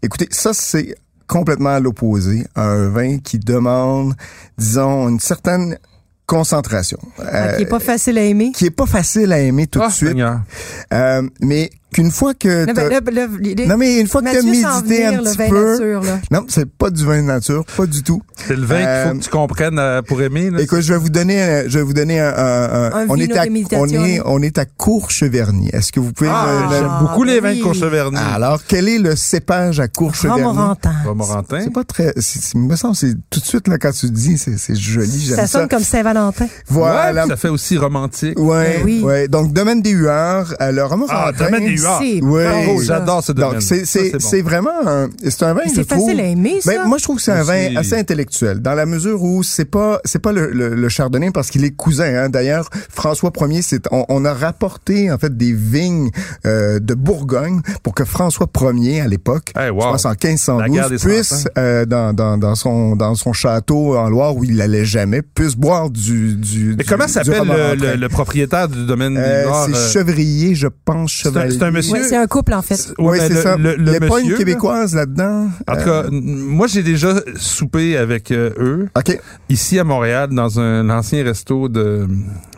[0.02, 0.94] Écoutez, ça c'est
[1.26, 2.46] complètement à l'opposé.
[2.54, 4.14] Un vin qui demande,
[4.58, 5.78] disons, une certaine
[6.26, 6.98] concentration.
[7.18, 8.52] Ah, qui est pas facile à aimer.
[8.52, 10.08] qui est pas facile à aimer tout Ah, de suite.
[10.10, 10.40] Seigneur.
[10.92, 13.00] Euh, mais qu'une fois que ben,
[13.40, 14.62] les- non mais une fois que tu as médité
[15.06, 16.18] venir, un petit vin peu, nature, là.
[16.30, 18.22] non, c'est pas du vin de nature, pas du tout.
[18.36, 20.50] C'est le vin qu'il Euh, faut que tu comprennes euh, pour aimer.
[20.50, 20.60] Là.
[20.62, 23.14] Écoute, je vais vous donner, un- je vais vous donner un, un- un- Un on
[23.14, 23.44] vino est à,
[23.78, 25.68] on est, on est à Courcheverny.
[25.72, 27.58] Est-ce que vous pouvez Ah, me- me- j'aime beaucoup les ben vins oui.
[27.58, 28.16] de Courcheverny.
[28.34, 30.92] alors quel est le cépage à Courcheverny Romorantin.
[31.04, 31.60] Romorantin.
[31.64, 34.58] C'est pas très, c'est- me semble, c'est tout de suite là quand tu dis, c'est
[34.58, 35.58] c'est joli, j'aime Ça ça.
[35.60, 36.46] sonne comme Saint-Valentin.
[36.68, 37.12] Voilà.
[37.22, 38.38] Ouais, ça fait aussi romantique.
[38.38, 39.00] Ouais, Ben oui.
[39.02, 39.28] ouais.
[39.28, 41.26] Donc domaine des Huards, euh, le Romorantin.
[41.28, 41.32] Ah,
[42.68, 42.84] Oh, ça.
[42.98, 43.52] j'adore ce domaine.
[43.54, 44.18] Donc c'est Ça, c'est bon.
[44.20, 46.72] c'est vraiment un c'est un vin C'est trouve- facile à aimer, ça.
[46.72, 47.76] Ben, moi, je trouve que c'est un vin Aussi.
[47.76, 51.50] assez intellectuel, dans la mesure où c'est pas c'est pas le, le, le chardonnay parce
[51.50, 52.14] qu'il est cousin.
[52.24, 52.28] Hein.
[52.28, 56.10] D'ailleurs, François Ier, c'est on, on a rapporté en fait des vignes
[56.46, 59.80] euh, de Bourgogne pour que François Ier à l'époque, Hey, wow.
[59.80, 60.10] je pense en
[60.58, 64.36] La guerre 1512, des puisse euh, dans, dans dans son dans son château en Loire
[64.36, 66.74] où il allait jamais, puisse boire du du.
[66.76, 69.46] Mais du- comment s'appelle le, le, le propriétaire du domaine des Euh?
[69.66, 71.10] C'est euh, Chevrier, je pense.
[71.12, 71.50] Chevalier.
[71.70, 72.92] C'est un monsieur- Ouais, c'est un couple, en fait.
[72.98, 73.56] Oui, Ouais, c'est le- ça.
[73.56, 74.36] le- le il n'y a pas monsieur, une là.
[74.38, 75.48] québécoise là-dedans.
[75.68, 79.18] En tout cas, n- moi, j'ai déjà soupé avec euh, eux, OK.
[79.48, 82.06] ici à Montréal, dans un ancien resto de...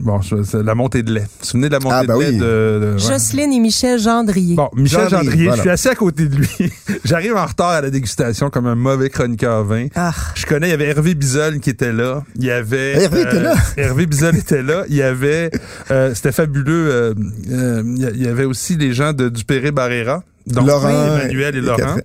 [0.00, 1.20] Bon, je- la montée de lait.
[1.20, 2.36] Vous vous souvenez de la montée Ah, ben de lait oui.
[2.38, 2.40] de...
[2.42, 2.98] de- ouais.
[2.98, 4.54] Jocelyne et Michel Gendrier.
[4.56, 5.56] Bon, Michel Gendrier, Gendrier, voilà.
[5.56, 6.48] je suis assis à côté de lui.
[7.04, 9.86] J'arrive en retard à la dégustation comme un mauvais chroniqueur vin.
[9.94, 10.12] Ah.
[10.34, 12.22] Je connais, il y avait Hervé Bizol qui était là.
[12.36, 13.02] Il y avait...
[13.02, 13.54] Hervé était là?
[13.76, 14.84] Hervé Bizol était là.
[14.88, 15.50] Il y avait...
[15.90, 16.88] euh, C'était fabuleux.
[16.90, 17.14] euh,
[17.50, 20.22] euh, il y a- il y avait aussi les gens de Dupéré Barrera.
[20.46, 21.96] Donc, Laurent Emmanuel et, Laurent.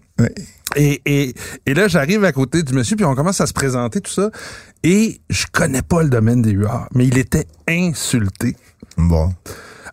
[0.76, 1.34] Et, et,
[1.66, 4.30] et là, j'arrive à côté du monsieur, puis on commence à se présenter, tout ça.
[4.84, 8.56] Et je connais pas le domaine des huards, mais il était insulté.
[8.98, 9.34] Bon.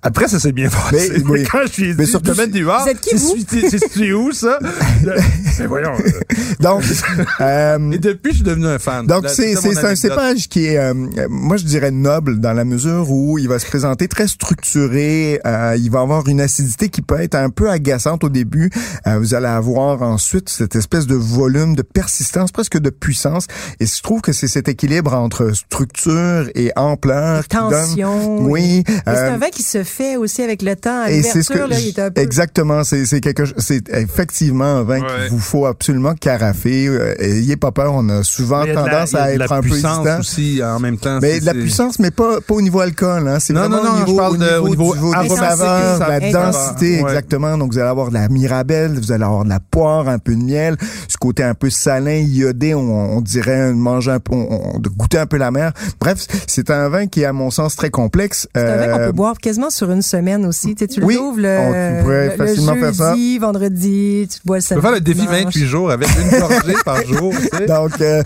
[0.04, 1.10] Après, ça s'est bien passé.
[1.16, 1.42] Mais, oui.
[1.50, 2.50] quand je ai Mais dit, surtout, domaine
[2.88, 3.36] êtes qui, c'est vous?
[3.36, 4.58] situé- c'est situé où, ça?
[5.02, 5.94] Mais voyons.
[5.94, 6.20] euh,
[6.60, 6.82] Donc,
[7.40, 9.06] euh, Et depuis, je suis devenu un fan.
[9.06, 10.92] donc c'est c'est un cépage qui est, euh,
[11.30, 15.40] moi je dirais noble dans la mesure où il va se présenter très structuré.
[15.46, 18.70] euh, il va avoir une acidité qui peut être un peu agaçante au début.
[19.06, 23.46] Euh, vous allez avoir ensuite cette espèce de volume, de persistance, presque de puissance.
[23.80, 27.70] Et je trouve que c'est cet équilibre entre structure et ampleur qui donne.
[27.70, 28.38] Tension.
[28.42, 28.84] Oui.
[28.86, 31.04] C'est euh, un vin qui se fait aussi avec le temps.
[31.06, 32.20] Et c'est ce que là, il est un peu...
[32.20, 35.06] exactement, c'est c'est quelque chose, c'est effectivement un vin Ouais.
[35.22, 36.86] qu'il vous faut absolument carafer.
[36.88, 39.98] Euh, ayez pas peur, on a souvent la- tendance à être la un peu puissance
[40.06, 40.18] hésitant.
[40.20, 41.18] aussi en même temps.
[41.20, 43.38] Mais de la puissance, mais pas pas au niveau alcool, hein.
[43.40, 47.10] C'est Non, non, non, je niveau, parle de- au niveau de la densité, Ouais.
[47.10, 47.56] exactement.
[47.58, 50.34] Donc vous allez avoir de la mirabelle, vous allez avoir de la poire, un peu
[50.34, 50.76] de miel,
[51.08, 54.88] ce côté un peu salin, iodé, on, on dirait manger un peu, on, on- de
[54.88, 55.72] goûter un peu la mer.
[56.00, 58.48] Bref, c'est un vin qui est à mon sens très complexe.
[58.54, 60.74] C'est un vin qu'on Euh, peut boire quasiment sur une semaine aussi.
[60.74, 63.10] Tu, sais, tu Oui, l'ouvres le, on- tu pourrais le facilement faire ça.
[63.10, 64.80] jeudi, vendredi, tu bois le samedi.
[64.80, 65.44] peut faire le défi dimanche.
[65.44, 67.32] 28 jours avec une gorgée par jour.
[67.40, 67.66] tu sais.
[67.66, 68.22] Donc, euh,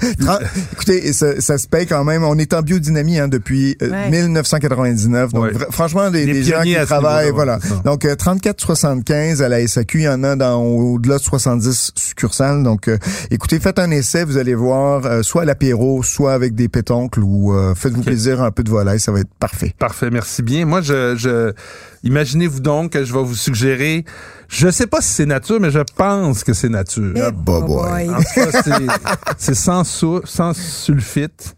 [0.72, 2.24] écoutez, ça, ça se paye quand même.
[2.24, 4.10] On est en biodynamie hein, depuis euh, Ouais.
[4.10, 5.32] 1999.
[5.32, 5.52] Donc, Ouais.
[5.70, 7.58] franchement, des, Des des gens qui travaillent, voilà.
[7.84, 9.98] Donc, euh, 34,75 à la SAQ.
[9.98, 12.62] Il y en a dans au-delà de 70 succursales.
[12.62, 12.98] Donc, euh,
[13.30, 14.24] écoutez, faites un essai.
[14.24, 18.06] Vous allez voir, euh, soit à l'apéro, soit avec des pétoncles ou euh, faites-vous Ok.
[18.06, 19.00] plaisir un peu de volaille.
[19.00, 19.74] Ça va être parfait.
[19.78, 20.66] Parfait, merci bien.
[20.66, 21.47] Moi, je, je
[22.04, 24.04] imaginez-vous donc que je vais vous suggérer.
[24.48, 27.12] Je sais pas si c'est nature, mais je pense que c'est nature.
[27.16, 28.06] Eh, Ah, bah, oh boy.
[28.06, 28.11] boy.
[28.14, 28.62] En tout cas,
[29.38, 31.54] c'est- sans, sou- sans sulfite.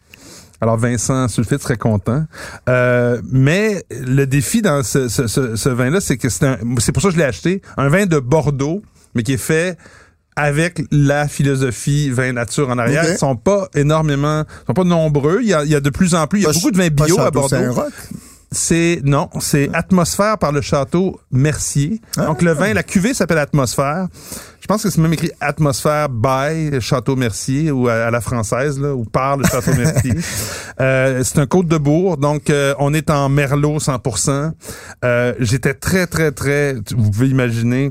[0.62, 2.24] Alors Vincent Sulfite serait content.
[2.68, 6.92] Euh, mais le défi dans ce, ce, ce, ce vin-là, c'est que c'est un, c'est
[6.92, 8.82] pour ça que je l'ai acheté, un vin de Bordeaux,
[9.14, 9.78] mais qui est fait
[10.36, 13.04] avec la philosophie vin nature en arrière.
[13.10, 15.38] Ils sont pas énormément, ils sont pas nombreux.
[15.40, 16.70] Il y a, il y a de plus en plus, il y a Pas beaucoup
[16.72, 17.56] de vins pas bio à Bordeaux.
[18.52, 22.00] C'est non, c'est Atmosphère par le château Mercier.
[22.16, 24.08] Donc le vin, la cuvée s'appelle Atmosphère.
[24.60, 28.78] Je pense que c'est même écrit Atmosphère by Château Mercier ou à, à la française
[28.80, 30.14] là, ou par le Château Mercier.
[30.80, 34.52] Euh, c'est un Côte de Bourg, donc euh, on est en Merlot 100%.
[35.04, 37.90] Euh, J'étais très très très, vous pouvez imaginer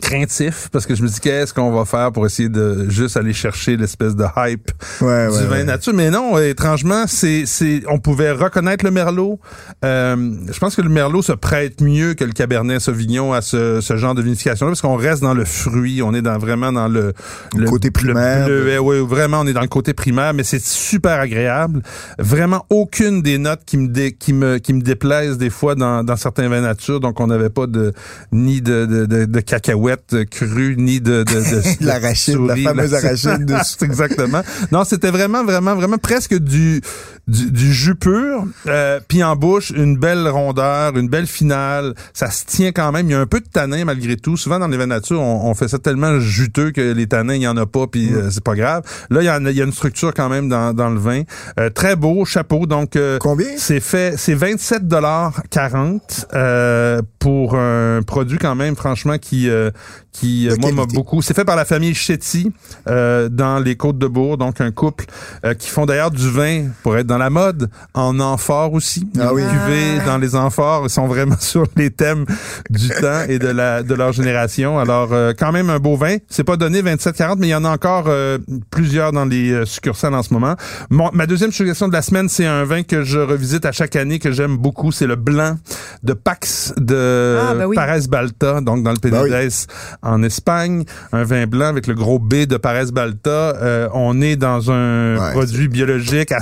[0.00, 3.32] craintif parce que je me dis qu'est-ce qu'on va faire pour essayer de juste aller
[3.34, 5.64] chercher l'espèce de hype Ouais, du ouais, vin ouais.
[5.64, 5.92] nature?
[5.94, 9.38] Mais non, étrangement, c'est, c'est, on pouvait reconnaître le Merlot.
[9.84, 10.16] Euh,
[10.50, 13.96] je pense que le Merlot se prête mieux que le Cabernet Sauvignon à ce, ce
[13.96, 17.12] genre de vinification-là, parce qu'on reste dans le fruit, on est dans vraiment dans le,
[17.54, 18.48] Le côté primaire.
[18.48, 21.82] Le bleuet, oui, vraiment, on est dans le côté primaire, mais c'est super agréable.
[22.18, 26.02] Vraiment, aucune des notes qui me dé- qui me qui me déplaisent des fois dans,
[26.02, 26.98] dans certains vins nature.
[26.98, 27.92] Donc, on n'avait pas de
[28.32, 29.91] ni de de, de, de cacahuètes
[30.30, 33.50] crues, ni de de, de L'arachide, la fameuse arachide
[33.82, 34.42] exactement.
[34.70, 36.80] Non, c'était vraiment, vraiment, vraiment presque du
[37.28, 41.94] du, du jus pur, euh, puis en bouche une belle rondeur, une belle finale.
[42.12, 43.08] Ça se tient quand même.
[43.08, 44.36] Il y a un peu de tanin malgré tout.
[44.36, 47.42] Souvent dans les vins nature, on, on fait ça tellement juteux que les tanins, il
[47.42, 48.82] y en a pas, puis euh, c'est pas grave.
[49.10, 50.98] Là, il y, en a, il y a une structure quand même dans, dans le
[50.98, 51.22] vin.
[51.60, 52.66] Euh, très beau chapeau.
[52.66, 53.46] Donc euh, Combien?
[53.56, 59.70] c'est fait, c'est 27 dollars 40 euh, pour un produit quand même, franchement, qui euh,
[60.12, 61.22] qui De moi m'a beaucoup.
[61.22, 62.52] C'est fait par la famille Chetty
[62.88, 65.06] euh, dans les Côtes de Bourg, donc un couple
[65.44, 69.06] euh, qui font d'ailleurs du vin pour être dans la mode en amphore aussi.
[69.18, 69.42] Ah Les oui.
[69.42, 72.24] cuvées dans les amphores ils sont vraiment sur les thèmes
[72.70, 74.78] du temps et de la de leur génération.
[74.78, 76.16] Alors euh, quand même un beau vin.
[76.30, 78.38] C'est pas donné 27-40, mais il y en a encore euh,
[78.70, 80.56] plusieurs dans les euh, succursales en ce moment.
[80.88, 83.94] Mon- ma deuxième suggestion de la semaine, c'est un vin que je revisite à chaque
[83.96, 84.90] année que j'aime beaucoup.
[84.92, 85.58] C'est le blanc
[86.02, 87.76] de Pax de Ah, ben oui.
[87.76, 89.28] Parès Balta, donc dans le Ben oui.
[89.30, 89.66] Penedès
[90.02, 90.84] en Espagne.
[91.12, 93.28] Un vin blanc avec le gros B de Parès Balta.
[93.30, 96.40] Euh, on est dans un Ouais, produit biologique à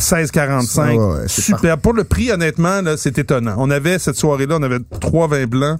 [0.60, 0.96] 16,45.
[0.96, 1.78] Ouais, ouais, c'est Super.
[1.78, 3.54] Pour le prix, honnêtement, là, c'est étonnant.
[3.58, 5.78] On avait cette soirée-là, on avait trois vins blancs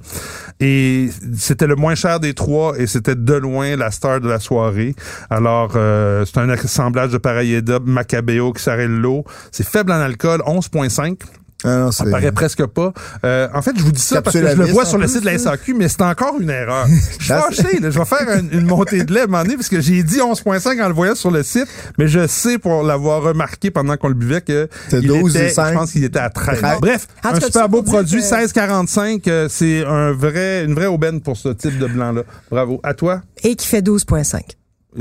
[0.61, 4.41] et c'était le moins cher des trois et c'était de loin la star de la
[4.41, 4.95] soirée.
[5.31, 9.25] Alors, euh, c'est un assemblage de Parayeda, Macabeo, Xarello.
[9.53, 11.19] C'est faible en alcool, 11,5.
[11.65, 12.93] Ah non, Ça paraît presque pas.
[13.25, 15.21] Euh, en fait, je vous dis ça parce que je le vois sur le site
[15.21, 15.39] de la.
[15.39, 16.87] SAQ, mais c'est encore une erreur.
[17.19, 17.91] Je suis fâché, là.
[17.91, 20.03] Je vais faire un- une montée de lait à un moment donné parce que j'ai
[20.03, 21.67] dit 11.5 en le voyant sur le site,
[21.99, 25.47] mais je sais pour l'avoir remarqué pendant qu'on le buvait que C'est il 12 était,
[25.47, 25.69] et 5.
[25.69, 26.59] je pense qu'il était à 13.
[26.61, 26.79] Treize.
[26.81, 31.21] Bref, En un super beau produit, que- 16,45, euh, c'est un vrai, une vraie aubaine
[31.21, 32.23] pour ce type de blanc-là.
[32.51, 32.81] Bravo.
[32.83, 33.23] À toi?
[33.43, 34.57] Et qui fait 12,5.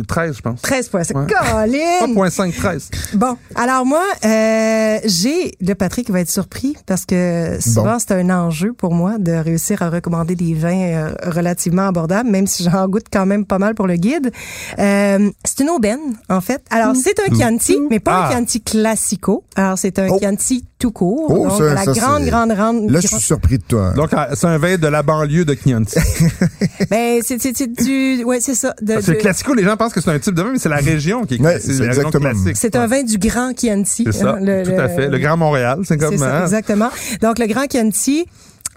[0.07, 0.61] 13, je pense.
[0.61, 1.15] 13,5.
[1.15, 1.25] Ouais.
[1.27, 2.13] Colin!
[2.13, 2.89] 3.5, 13.
[3.15, 7.99] Bon, alors moi, euh, j'ai le Patrick va être surpris parce que souvent Bon.
[7.99, 12.47] c'est un enjeu pour moi de réussir à recommander des vins euh, relativement abordables, même
[12.47, 14.31] si j'en goûte quand même pas mal pour le guide.
[14.77, 15.99] Euh, c'est une aubaine
[16.29, 16.61] en fait.
[16.69, 18.27] Alors c'est un Chianti, mais pas Ah.
[18.27, 19.43] un Chianti classico.
[19.55, 20.17] Alors c'est un Oh.
[20.19, 22.89] Chianti tout court, Oh, donc ça- la ça, grande, c'est- grande, grande.
[22.89, 23.91] Là, je suis surpris de toi.
[23.97, 25.99] Donc, euh, c'est un vin de la banlieue de Chianti.
[26.89, 28.73] Ben c'est c'est- c'est du, ouais c'est ça.
[28.81, 30.69] de- que de- classico, les gens pensent que c'est un type de vin, mais c'est
[30.69, 31.73] la région qui est Ouais, classique.
[31.73, 32.29] c'est exactement.
[32.53, 34.03] c'est un vin du Grand Chianti.
[34.05, 35.07] C'est ça, hein, le- tout à fait.
[35.07, 36.43] Le Grand Montréal, c'est comme ça, hein?
[36.43, 36.89] exactement.
[37.21, 38.25] Donc, le Grand Chianti.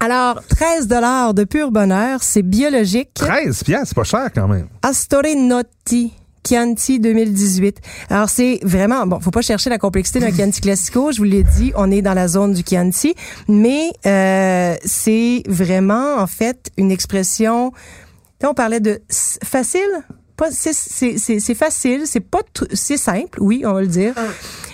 [0.01, 3.11] Alors, 13 dollars de pur bonheur, c'est biologique.
[3.15, 4.67] 13 piastres, c'est pas cher quand même.
[4.83, 6.13] Astore Notti.
[6.45, 7.77] Chianti 2018.
[8.11, 11.45] Alors c'est vraiment bon, faut pas chercher la complexité d'un Chianti classico, je vous l'ai
[11.45, 13.15] dit, on est dans la zone du Chianti,
[13.47, 17.71] mais euh, c'est vraiment en fait une expression
[18.41, 19.01] Là, on parlait de
[19.45, 19.81] facile,
[20.43, 23.87] pas c'est c'est c'est c'est facile, c'est pas tout- c'est simple, oui, on va le
[23.87, 24.15] dire.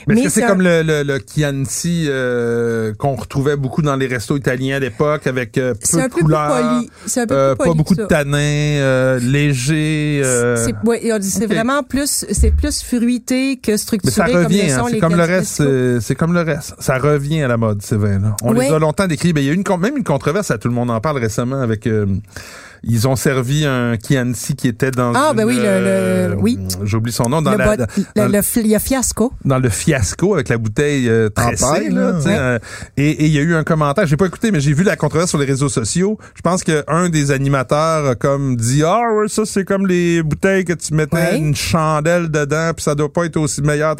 [0.07, 3.97] Mais est-ce que c'est un- comme le, le, le Chianti euh, qu'on retrouvait beaucoup dans
[3.97, 6.91] les restos italiens à l'époque avec euh, peu C'est de un peu plus couleurs, poli.
[7.05, 8.07] C'est un peu euh, plus poli pas beaucoup de ça.
[8.07, 10.23] tanins, euh, léger.
[10.25, 14.63] euh, C'est ouais, on vraiment plus c'est plus fruité que mais structuré ça comme revient,
[14.69, 16.75] le hein, les comme le reste, c'est c'est comme le reste.
[16.79, 18.35] Ça revient à la mode ces vins-là.
[18.43, 18.67] On Oui.
[18.67, 19.35] les a longtemps décrits.
[19.35, 21.19] Ben, il y a eu une même une controverse, à tout le monde en parle
[21.19, 21.87] récemment avec.
[22.83, 25.13] Ils ont servi un Chianti qui était dans.
[25.15, 26.59] Ah, ben oui, le- le- euh, oui.
[26.85, 27.77] J'oublie son nom dans le, la.
[27.77, 27.85] bot-
[28.17, 29.33] dans le, le fl- il y a fiasco.
[29.45, 32.37] dans le fiasco avec la bouteille euh, tressée paille, là, là, tu sais, ouais.
[32.39, 32.59] euh,
[32.97, 34.97] et et il y a eu un commentaire j'ai pas écouté mais j'ai vu la
[34.97, 39.01] controverse sur les réseaux sociaux je pense que un des animateurs a comme dit ah
[39.15, 41.39] ouais ça c'est comme les bouteilles que tu mettais Ouais.
[41.39, 43.97] une chandelle dedans puis ça doit pas être aussi meilleur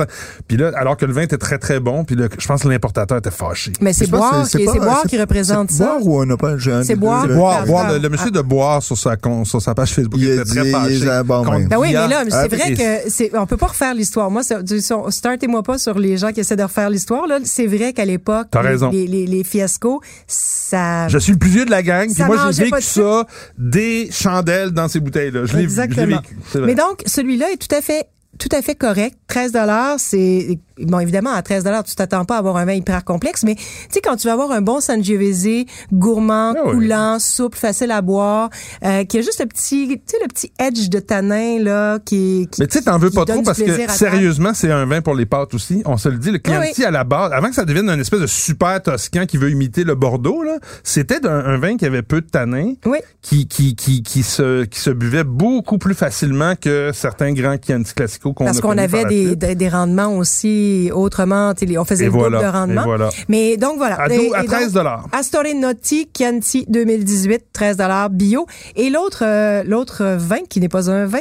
[0.47, 2.69] puis là alors que le vin était très très bon puis là, je pense que
[2.69, 5.97] l'importateur était fâché Mais c'est boire, c'est qui- pas- c'est boire qui représente c'est ça.
[6.01, 7.27] Boire ou un C'est boire.
[7.27, 7.35] là.
[7.35, 10.27] boire, Ah, ah, le monsieur de boire sur sa con- sur sa page Facebook Il
[10.27, 11.77] il a était très fâché ben.
[11.79, 14.31] Oui, mais là, c'est vrai Et- que c'est, on peut pas refaire l'histoire.
[14.31, 17.27] Moi, c'est- du- son- startez-moi pas sur les gens qui essaient de refaire l'histoire.
[17.27, 18.91] Là, c'est vrai qu'à l'époque, les, raison.
[18.91, 21.09] les, les, les fiascos, ça.
[21.09, 23.27] Je suis le plus vieux de la gang, puis moi j'ai vécu ça,
[23.57, 25.45] des chandelles dans ces bouteilles-là.
[25.47, 26.37] Je l'ai vécu.
[26.51, 26.67] c'est vrai.
[26.67, 28.07] Mais donc, celui-là est tout à fait
[28.39, 29.17] tout à fait correct.
[29.29, 32.73] 13 dollars, c'est bon évidemment à 13 dollars, tu t'attends pas à avoir un vin
[32.73, 36.73] hyper complexe, mais tu sais quand tu vas avoir un bon Sangiovese gourmand, Ah oui.
[36.73, 38.49] coulant, souple, facile à boire,
[38.85, 42.49] euh, qui a juste le petit, tu sais le petit edge de tanin là qui,
[42.51, 45.15] qui Mais tu sais, t'en veux pas trop parce que sérieusement, c'est un vin pour
[45.15, 45.83] les pâtes aussi.
[45.85, 48.01] On se le dit, le Chianti Oui, à la base, avant que ça devienne une
[48.01, 51.85] espèce de super toscan qui veut imiter le Bordeaux, là, c'était un, un vin qui
[51.87, 52.99] avait peu de tanins, Oui.
[53.21, 57.93] qui, qui, qui, qui se, qui se buvait beaucoup plus facilement que certains grands Chianti
[58.35, 61.53] qu'on Parce qu'on avait des, des, des rendements aussi autrement.
[61.79, 62.85] On faisait Et le double voilà, de rendement.
[62.85, 63.09] voilà.
[63.29, 63.97] Mais donc voilà.
[63.97, 65.07] À Et- à et donc, 13 dollars.
[65.13, 68.47] Astore Notti Chianti 2018, 13 dollars bio.
[68.77, 71.19] Et l'autre euh, l'autre vin qui n'est pas un vin.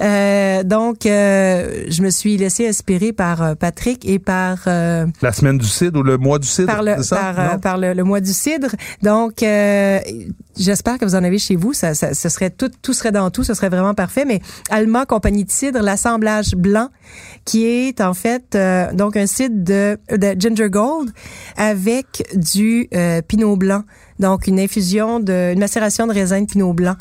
[0.00, 5.32] Euh, donc euh, je me suis laissé inspirer par euh, Patrick et par euh, La
[5.32, 7.58] semaine du cidre ou le mois du cidre, par le ça?
[7.62, 8.68] par, le, le mois du cidre.
[9.02, 9.98] Donc euh,
[10.58, 11.72] j'espère que vous en avez chez vous.
[11.72, 13.44] Ça, ça ce serait tout tout serait dans tout.
[13.44, 14.24] Ce serait vraiment parfait.
[14.26, 16.88] Mais Alma compagnie de cidre, l'assemblage blanc
[17.44, 21.10] qui est en fait euh, donc un cidre de, de ginger gold
[21.56, 23.82] avec du euh, pinot blanc.
[24.18, 26.96] Donc une infusion de une macération de raisin de pinot blanc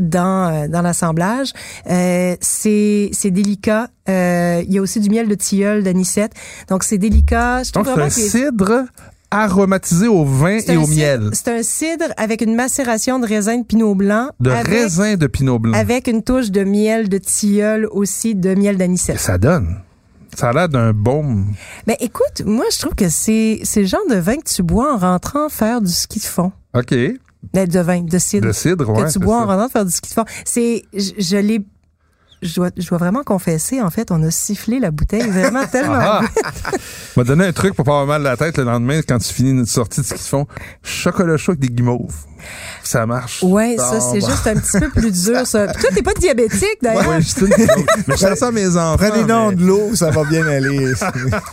[0.00, 1.52] dans euh, dans l'assemblage.
[1.86, 3.88] C'est c'est délicat.
[4.08, 6.32] Il y a aussi du miel de tilleul d'anisette.
[6.68, 7.62] Donc c'est délicat.
[7.62, 8.84] Je trouve Donc, c'est vraiment un cidre
[9.34, 11.30] aromatisé au vin et au cidre- miel.
[11.32, 15.26] C'est un cidre avec une macération de raisin de pinot blanc De avec, raisin de
[15.26, 15.72] pinot blanc.
[15.78, 19.18] avec une touche de miel de tilleul aussi de miel Et d'anisette.
[19.20, 19.76] ça donne.
[20.36, 21.52] Ça a l'air d'un baume.
[21.86, 24.98] Ben écoute, moi je trouve que c'est le genre de vin que tu bois en
[24.98, 26.50] rentrant faire du ski de fond.
[26.74, 26.94] OK.
[27.52, 28.46] Ben, de vin, de cidre.
[28.48, 29.04] De cidre, ouais.
[29.04, 30.24] que tu bois en rentrant faire du ski de fond.
[30.44, 31.64] C'est je, je l'ai
[32.44, 35.94] je dois, je dois vraiment confesser, en fait, on a sifflé la bouteille vraiment tellement.
[35.98, 36.20] Ah!
[37.16, 39.32] m'a donné un truc pour pas avoir mal à la tête le lendemain quand tu
[39.32, 40.46] finis une sortie de ce qu'ils font.
[40.82, 42.14] Chocolat chaud avec des guimauves.
[42.82, 43.42] Ça marche.
[43.42, 45.66] Ouais, ça, Bon, c'est juste un petit peu plus dur, ça.
[45.68, 47.08] Puis toi, t'es pas diabétique, d'ailleurs.
[47.08, 47.48] Ouais, c'est une.
[48.06, 48.96] Mais je fais ça à mes enfants.
[48.98, 50.92] Prenez donc mais- de l'eau, ça va bien aller.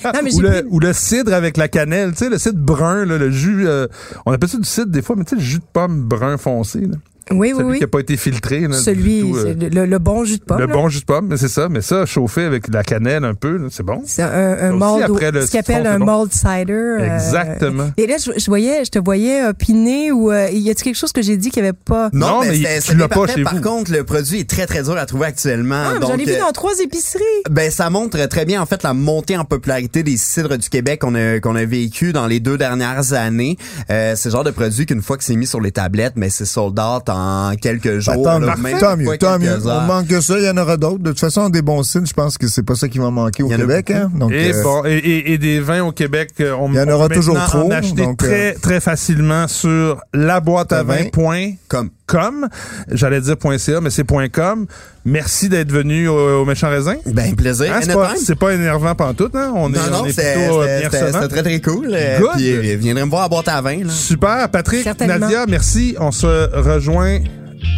[0.04, 2.60] Non, mais Ou le, pris- ou le cidre avec la cannelle, tu sais, le cidre
[2.60, 3.88] brun, là, le jus, euh,
[4.25, 6.38] on appelle ça du cidre des fois, mais tu sais, le jus de pomme brun
[6.38, 6.97] foncé, là.
[7.38, 7.78] Oui, oui, celui oui.
[7.78, 8.62] qui n'a pas été filtré.
[8.67, 10.60] Là, Celui, tout, euh, le, le bon jus de pomme.
[10.60, 10.74] le là.
[10.74, 11.70] bon jus de pomme, mais c'est ça.
[11.70, 14.02] Mais ça, chauffé avec de la cannelle un peu, là, c'est bon.
[14.06, 16.06] C'est un, un aussi, malt, après le ce qu'ils citron, un bon.
[16.06, 16.74] malt cider.
[16.74, 17.91] euh, Exactement.
[17.98, 21.12] et là, je, je voyais, je te voyais opiner ou euh, y a-t-il quelque chose
[21.12, 22.10] que j'ai dit qu'il n'y avait pas?
[22.13, 23.62] Non, mais c'était- tu l'as pas chez Par vous.
[23.62, 25.84] contre, le produit est très, très dur à trouver actuellement.
[25.86, 27.24] Ah, mais j'en ai vu euh, dans trois épiceries.
[27.50, 31.02] Ben, ça montre très bien, en fait, la montée en popularité des cidres du Québec
[31.02, 33.58] qu'on a, qu'on a vécu dans les deux dernières années.
[33.89, 36.30] Euh, c'est le genre de produit qu'une fois que c'est mis sur les tablettes, mais
[36.30, 37.21] c'est sold out en
[37.62, 38.24] quelques jours.
[38.24, 39.54] Tant là, mieux, même tant mieux, tant mieux.
[39.54, 41.00] quelques On manque que ça, il y en aura d'autres.
[41.00, 43.44] De toute façon, des bons signes, je pense que c'est pas ça qui va manquer
[43.44, 43.92] au Québec.
[43.92, 44.12] Hein?
[44.16, 46.88] Donc, Et, euh, bon, et, et- des vins au Québec, euh, on, Il y en
[46.88, 51.90] aura toujours trop, en acheter donc, euh, très, très facilement sur laboîteavin.com.
[52.12, 52.47] Comme.
[52.91, 54.65] J'allais dire .ca, mais c'est .com.
[55.06, 56.95] Merci d'être venu au, au Méchant Raisin.
[57.06, 57.74] Ben, plaisir.
[57.74, 59.52] Hein, c'est, pas, c'est pas énervant pantoute, hein?
[59.56, 61.88] On est, non, non, on est c'était plutôt euh, c'était- très, très cool.
[61.91, 62.30] Euh, Good.
[62.36, 63.84] Puis, euh, viendrez me voir à boîte à vin.
[63.84, 63.89] Là.
[63.89, 64.50] Super.
[64.50, 64.86] Patrick.
[65.00, 65.95] Nadia, merci.
[66.00, 67.19] On se rejoint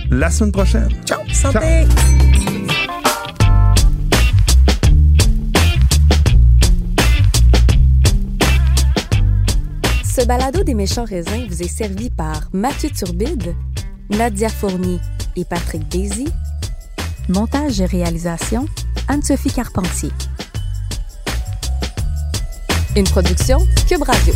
[0.10, 0.90] la semaine prochaine.
[1.06, 1.86] Ciao, santé.
[10.04, 13.56] Ce balado des méchants raisins vous est servi par Mathieu Turbide,
[14.18, 15.00] Nadia Fournier
[15.36, 16.28] et Patrick Daisy.
[17.30, 18.66] Montage et réalisation,
[19.08, 20.10] Anne-Sophie Carpentier.
[22.96, 24.34] Une production Cube Radio.